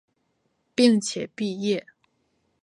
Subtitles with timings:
[0.73, 1.85] 并且毕业。